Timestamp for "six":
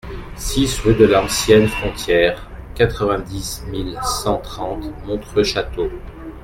0.35-0.79